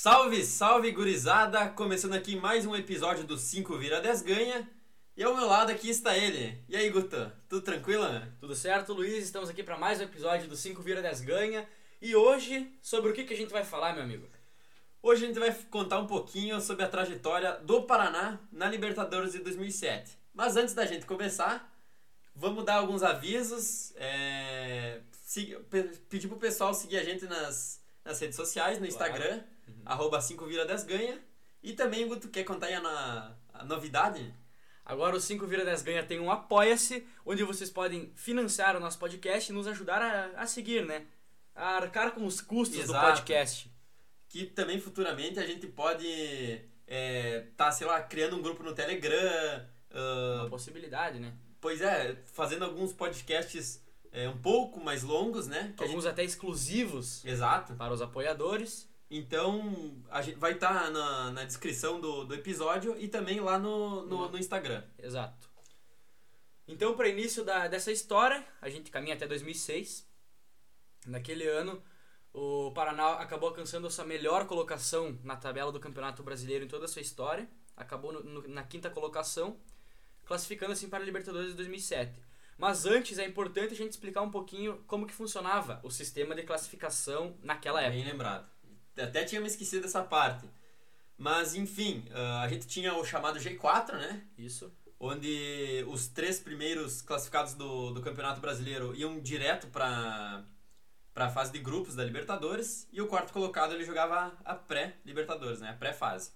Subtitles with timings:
[0.00, 1.70] Salve, salve gurizada!
[1.70, 4.70] Começando aqui mais um episódio do 5 Vira 10 Ganha.
[5.16, 6.56] E ao meu lado aqui está ele.
[6.68, 7.34] E aí, Guta?
[7.48, 8.04] Tudo tranquilo?
[8.38, 9.24] Tudo certo, Luiz?
[9.24, 11.68] Estamos aqui para mais um episódio do 5 Vira 10 Ganha.
[12.00, 14.24] E hoje, sobre o que, que a gente vai falar, meu amigo?
[15.02, 19.40] Hoje a gente vai contar um pouquinho sobre a trajetória do Paraná na Libertadores de
[19.40, 20.16] 2007.
[20.32, 21.76] Mas antes da gente começar,
[22.36, 23.92] vamos dar alguns avisos.
[23.96, 25.00] É...
[26.08, 29.82] Pedir pro pessoal seguir a gente nas, nas redes sociais, no Instagram, uhum.
[29.84, 31.18] arroba 5 vira 10 ganha.
[31.62, 34.34] E também, Guto, quer contar aí a, a novidade?
[34.88, 38.98] Agora o 5 Vira 10 Ganha tem um Apoia-se, onde vocês podem financiar o nosso
[38.98, 41.04] podcast e nos ajudar a, a seguir, né?
[41.54, 42.98] A arcar com os custos Exato.
[42.98, 43.70] do podcast.
[44.30, 46.06] Que também futuramente a gente pode
[46.86, 49.66] é, tá, sei lá, criando um grupo no Telegram.
[49.90, 51.34] Uh, Uma possibilidade, né?
[51.60, 55.74] Pois é, fazendo alguns podcasts é, um pouco mais longos, né?
[55.76, 56.12] Alguns gente...
[56.12, 57.22] até exclusivos.
[57.26, 57.74] Exato.
[57.74, 58.88] Para os apoiadores.
[59.10, 63.58] Então, a gente vai estar tá na, na descrição do, do episódio e também lá
[63.58, 64.84] no, no, no Instagram.
[64.98, 65.48] Exato.
[66.66, 70.06] Então, para início da, dessa história, a gente caminha até 2006.
[71.06, 71.82] Naquele ano,
[72.34, 76.84] o Paraná acabou alcançando a sua melhor colocação na tabela do Campeonato Brasileiro em toda
[76.84, 77.48] a sua história.
[77.74, 79.58] Acabou no, no, na quinta colocação,
[80.26, 82.20] classificando assim para a Libertadores de 2007.
[82.58, 86.42] Mas antes é importante a gente explicar um pouquinho como que funcionava o sistema de
[86.42, 87.96] classificação naquela época.
[87.96, 88.57] Bem lembrado
[89.00, 90.46] até tinha me esquecido dessa parte.
[91.16, 94.22] Mas enfim, uh, a gente tinha o chamado G4, né?
[94.38, 94.72] Isso.
[95.00, 100.44] Onde os três primeiros classificados do, do Campeonato Brasileiro iam direto para
[101.14, 105.70] a fase de grupos da Libertadores e o quarto colocado ele jogava a pré-Libertadores, né?
[105.70, 106.32] A pré-fase.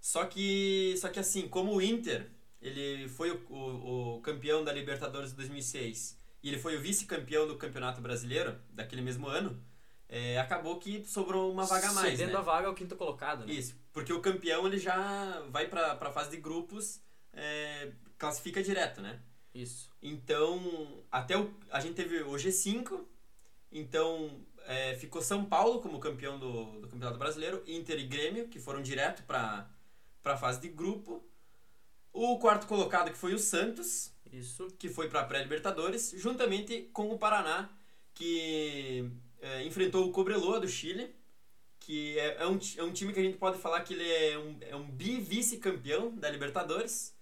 [0.00, 4.72] Só que só que assim, como o Inter, ele foi o, o, o campeão da
[4.72, 9.58] Libertadores de 2006 e ele foi o vice-campeão do Campeonato Brasileiro daquele mesmo ano,
[10.08, 12.10] é, acabou que sobrou uma vaga a mais.
[12.10, 12.38] Cedendo né?
[12.38, 13.52] a vaga ao quinto colocado, né?
[13.52, 17.00] Isso, porque o campeão ele já vai para a fase de grupos,
[17.32, 19.20] é, classifica direto, né?
[19.54, 19.90] Isso.
[20.02, 23.04] Então, até o, a gente teve o G5,
[23.70, 28.58] então é, ficou São Paulo como campeão do, do Campeonato Brasileiro, Inter e Grêmio, que
[28.58, 29.68] foram direto para
[30.24, 31.24] a fase de grupo.
[32.12, 34.68] O quarto colocado, que foi o Santos, Isso.
[34.78, 37.68] que foi para a pré-Libertadores, juntamente com o Paraná,
[38.14, 39.10] que
[39.44, 41.14] é, enfrentou o Cobreloa do Chile,
[41.78, 44.38] que é, é, um, é um time que a gente pode falar que ele é
[44.38, 47.14] um, é um bi-vice-campeão da Libertadores,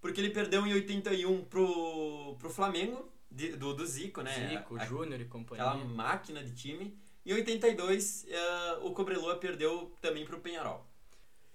[0.00, 4.50] porque ele perdeu em 81 pro, pro Flamengo, de, do, do Zico, né?
[4.50, 5.64] Zico, a, Júnior e companhia.
[5.64, 6.96] Aquela máquina de time.
[7.26, 10.86] Em 82, uh, o Cobreloa perdeu também pro Penharol.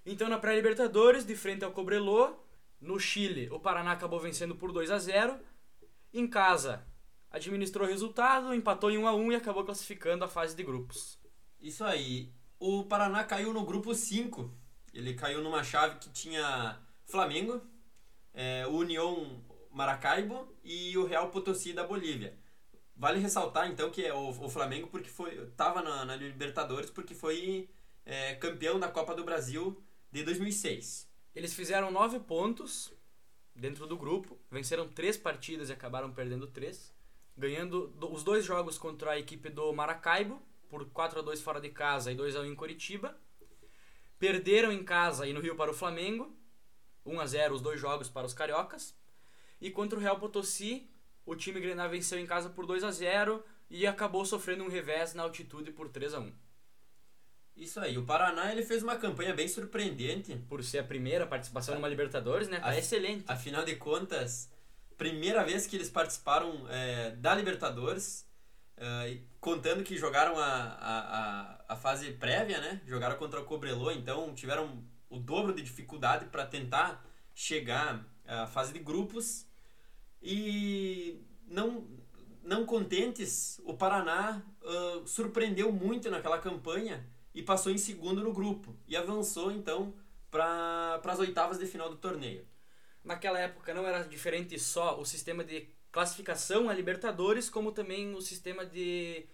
[0.04, 2.38] Então, na pré-Libertadores, de frente ao Cobreloa,
[2.78, 5.38] no Chile, o Paraná acabou vencendo por 2 a 0
[6.12, 6.84] Em casa,
[7.30, 11.18] administrou o resultado, empatou em 1 a 1 e acabou classificando a fase de grupos.
[11.60, 12.32] Isso aí.
[12.58, 14.52] O Paraná caiu no grupo 5.
[14.92, 17.60] Ele caiu numa chave que tinha Flamengo,
[18.34, 22.36] é, União Maracaibo e o Real Potosí da Bolívia.
[22.96, 27.14] Vale ressaltar então que é o, o Flamengo porque foi estava na, na, Libertadores porque
[27.14, 27.70] foi
[28.04, 31.08] é, campeão da Copa do Brasil de 2006.
[31.34, 32.92] Eles fizeram nove pontos
[33.54, 36.92] dentro do grupo, venceram três partidas e acabaram perdendo três
[37.40, 41.70] ganhando os dois jogos contra a equipe do Maracaibo, por 4 a 2 fora de
[41.70, 43.18] casa e 2 a 1 em Curitiba.
[44.18, 46.36] Perderam em casa e no Rio para o Flamengo,
[47.04, 48.94] 1 a 0 os dois jogos para os cariocas.
[49.60, 50.88] E contra o Real Potosí,
[51.24, 55.14] o time Grená venceu em casa por 2 a 0 e acabou sofrendo um revés
[55.14, 56.32] na altitude por 3 a 1.
[57.56, 60.36] Isso aí, o Paraná ele fez uma campanha bem surpreendente.
[60.48, 62.60] Por ser a primeira participação numa Libertadores, né?
[62.60, 63.24] Tá excelente.
[63.26, 64.50] Afinal de contas,
[65.00, 68.28] primeira vez que eles participaram é, da Libertadores,
[68.76, 72.82] é, contando que jogaram a, a, a, fase prévia, né?
[72.86, 77.02] Jogaram contra o Cobreloa, então tiveram o dobro de dificuldade para tentar
[77.34, 79.46] chegar à fase de grupos.
[80.20, 81.88] E não,
[82.42, 88.76] não contentes, o Paraná uh, surpreendeu muito naquela campanha e passou em segundo no grupo
[88.86, 89.94] e avançou então
[90.30, 92.46] para as oitavas de final do torneio
[93.04, 98.20] naquela época não era diferente só o sistema de classificação a Libertadores, como também o
[98.20, 99.26] sistema de,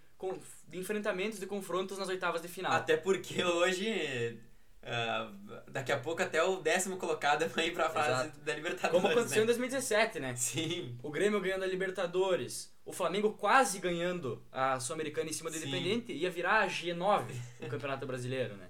[0.68, 2.72] de enfrentamentos, de confrontos nas oitavas de final.
[2.72, 4.38] Até porque hoje,
[4.82, 8.40] uh, daqui a pouco até o décimo colocado vai ir para a fase Exato.
[8.40, 9.02] da Libertadores.
[9.02, 9.42] Como aconteceu né?
[9.42, 10.36] em 2017, né?
[10.36, 10.98] Sim.
[11.02, 15.69] O Grêmio ganhando a Libertadores, o Flamengo quase ganhando a Sul-Americana em cima do Sim.
[15.69, 17.26] Independente, ia virar a G9
[17.60, 18.69] no Campeonato Brasileiro, né?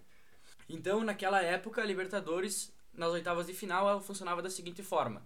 [0.68, 5.22] Então, naquela época, a Libertadores nas oitavas de final ela funcionava da seguinte forma: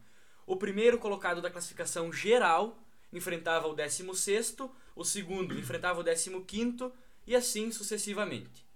[0.47, 2.79] o primeiro colocado da classificação geral
[3.13, 4.57] enfrentava o 16,
[4.95, 6.93] o segundo enfrentava o 15
[7.27, 8.67] e assim sucessivamente.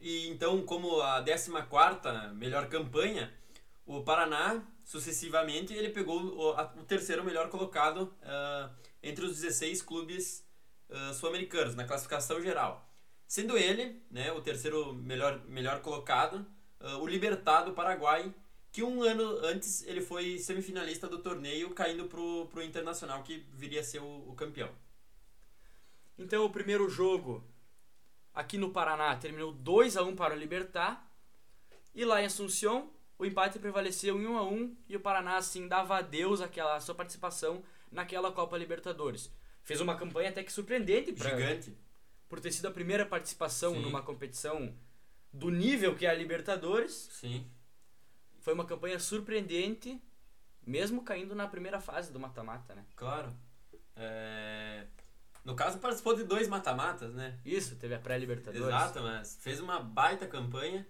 [0.00, 3.32] E então, como a 14 melhor campanha,
[3.84, 8.70] o Paraná, sucessivamente, ele pegou o, a, o terceiro melhor colocado uh,
[9.02, 10.46] entre os 16 clubes
[10.88, 12.88] uh, sul-americanos, na classificação geral.
[13.26, 16.46] Sendo ele, né, o terceiro melhor, melhor colocado,
[16.80, 18.32] uh, o Libertado Paraguai,
[18.70, 23.80] que um ano antes ele foi semifinalista do torneio, caindo pro, pro Internacional, que viria
[23.80, 24.70] a ser o, o campeão.
[26.18, 27.44] Então o primeiro jogo
[28.34, 31.04] aqui no Paraná terminou 2 a 1 para o Libertar.
[31.94, 35.66] E lá em Assunção, o empate prevaleceu em 1 a 1 e o Paraná assim
[35.66, 39.32] dava adeus àquela sua participação naquela Copa Libertadores.
[39.62, 41.76] Fez uma campanha até que surpreendente Gigante.
[42.28, 43.82] por ter sido a primeira participação Sim.
[43.82, 44.74] numa competição
[45.38, 47.08] do nível que é a Libertadores.
[47.12, 47.46] Sim.
[48.40, 50.00] Foi uma campanha surpreendente,
[50.66, 52.84] mesmo caindo na primeira fase do mata-mata, né?
[52.96, 53.32] Claro.
[53.96, 54.86] É...
[55.44, 57.38] No caso, participou de dois mata-matas, né?
[57.44, 58.66] Isso, teve a pré-Libertadores.
[58.66, 60.86] Exato, mas fez uma baita campanha,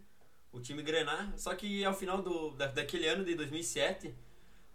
[0.51, 1.33] o time Grenar.
[1.37, 4.15] Só que ao final do, da, daquele ano de 2007,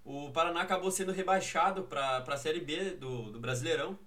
[0.06, 3.98] o Paraná acabou sendo rebaixado para a Série B do, do Brasileirão,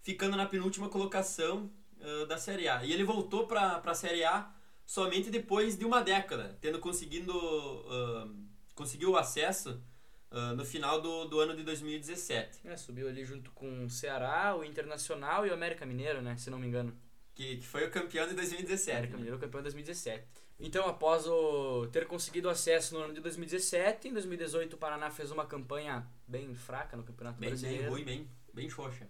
[0.00, 1.70] ficando na penúltima colocação
[2.00, 2.84] uh, da Série A.
[2.84, 4.52] E ele voltou para a Série A
[4.86, 8.42] somente depois de uma década, tendo conseguido uh,
[8.74, 9.82] conseguiu o acesso
[10.30, 12.60] uh, no final do, do ano de 2017.
[12.64, 16.36] É, subiu ali junto com o Ceará, o Internacional e o América Mineiro, né?
[16.36, 16.96] Se não me engano.
[17.34, 18.90] Que, que foi o campeão de 2017.
[18.90, 19.18] América né?
[19.18, 20.24] Mineiro campeão em 2017.
[20.60, 25.30] Então, após o, ter conseguido acesso no ano de 2017, em 2018 o Paraná fez
[25.30, 27.90] uma campanha bem fraca no Campeonato Bem, bem Brasileiro.
[27.90, 29.08] ruim, bem, bem xoxa.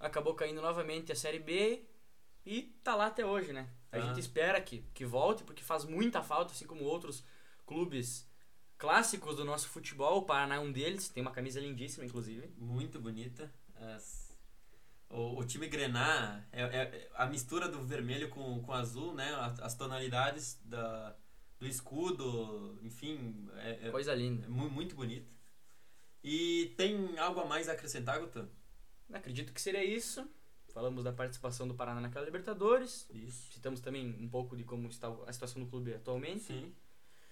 [0.00, 1.84] Acabou caindo novamente a Série B
[2.44, 3.68] e tá lá até hoje, né?
[3.92, 4.00] A Ah.
[4.00, 7.24] gente espera que, que volte, porque faz muita falta, assim como outros
[7.64, 8.28] clubes
[8.76, 10.18] clássicos do nosso futebol.
[10.18, 12.48] O Paraná é um deles, tem uma camisa lindíssima, inclusive.
[12.58, 13.52] Muito bonita.
[13.76, 14.24] As-
[15.10, 19.32] O, o time Grenar, é, é- a mistura do vermelho com, com azul, né?
[19.62, 21.14] As, tonalidades da,
[21.60, 24.44] do escudo, enfim, é, é- Coisa linda.
[24.46, 25.30] é mu- muito bonito.
[26.22, 28.48] E tem algo a mais a acrescentar, Guto?
[29.12, 30.26] Acredito que seria isso.
[30.74, 33.08] Falamos da participação do Paraná naquela Libertadores.
[33.14, 33.52] Isso.
[33.52, 36.42] Citamos também um pouco de como está a situação do clube atualmente.
[36.42, 36.74] Sim.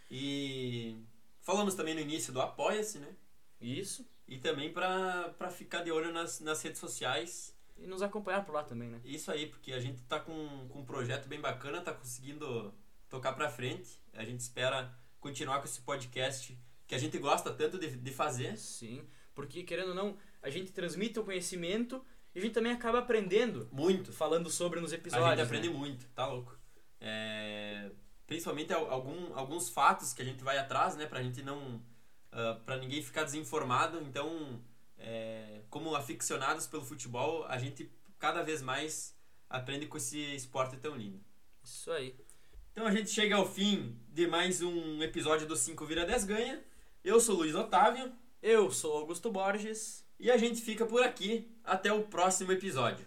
[0.09, 0.97] E
[1.41, 3.17] falamos também no início do Apoia-se, né?
[3.61, 4.09] Isso.
[4.29, 7.53] E também para ficar de olho nas, nas redes sociais.
[7.77, 9.01] E nos acompanhar por lá também, né?
[9.05, 12.73] Isso aí, porque a gente tá com, com um projeto bem bacana, tá conseguindo
[13.09, 13.99] tocar pra frente.
[14.13, 16.57] A gente espera continuar com esse podcast
[16.87, 18.57] que a gente gosta tanto de, de fazer.
[18.57, 19.05] Sim.
[19.35, 23.69] Porque, querendo ou não, a gente transmite o conhecimento e a gente também acaba aprendendo.
[23.73, 24.13] Muito.
[24.13, 25.29] Falando sobre nos A episódios.
[25.31, 25.75] gente aprende né?
[25.75, 26.57] muito, tá louco.
[27.01, 27.91] É,
[28.27, 31.83] principalmente al- algum, alguns fatos que a gente vai atrás, né, pra gente não.
[32.31, 34.01] ah, pra ninguém ficar desinformado.
[34.03, 34.61] Então,
[34.99, 39.15] é, como aficionados pelo futebol, a gente cada vez mais
[39.51, 41.21] aprende com esse esporte tão lindo.
[41.63, 42.17] Isso aí.
[42.73, 46.65] Então a gente chega ao fim de mais um episódio do 5 Vira 10 Ganha.
[47.05, 50.07] Eu sou Luiz Otávio Eu sou Augusto Borges.
[50.23, 51.49] E a gente fica por aqui.
[51.65, 53.05] Até o próximo episódio.